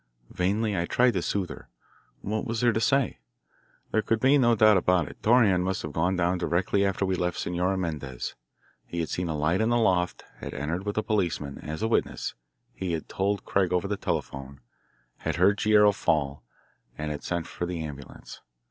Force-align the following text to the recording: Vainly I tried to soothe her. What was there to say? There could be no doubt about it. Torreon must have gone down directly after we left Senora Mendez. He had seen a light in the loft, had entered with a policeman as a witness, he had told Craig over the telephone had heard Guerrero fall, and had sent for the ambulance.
Vainly 0.31 0.75
I 0.75 0.85
tried 0.87 1.13
to 1.13 1.21
soothe 1.21 1.51
her. 1.51 1.69
What 2.21 2.43
was 2.43 2.59
there 2.59 2.73
to 2.73 2.81
say? 2.81 3.19
There 3.91 4.01
could 4.01 4.19
be 4.19 4.39
no 4.39 4.55
doubt 4.55 4.77
about 4.77 5.07
it. 5.07 5.21
Torreon 5.21 5.61
must 5.61 5.83
have 5.83 5.93
gone 5.93 6.15
down 6.15 6.39
directly 6.39 6.83
after 6.83 7.05
we 7.05 7.13
left 7.13 7.37
Senora 7.37 7.77
Mendez. 7.77 8.33
He 8.87 8.99
had 8.99 9.09
seen 9.09 9.29
a 9.29 9.37
light 9.37 9.61
in 9.61 9.69
the 9.69 9.77
loft, 9.77 10.23
had 10.37 10.55
entered 10.55 10.87
with 10.87 10.97
a 10.97 11.03
policeman 11.03 11.59
as 11.59 11.83
a 11.83 11.87
witness, 11.87 12.33
he 12.73 12.93
had 12.93 13.07
told 13.07 13.45
Craig 13.45 13.71
over 13.71 13.87
the 13.87 13.95
telephone 13.95 14.59
had 15.17 15.35
heard 15.35 15.57
Guerrero 15.61 15.91
fall, 15.91 16.41
and 16.97 17.11
had 17.11 17.21
sent 17.21 17.45
for 17.45 17.67
the 17.67 17.81
ambulance. 17.83 18.41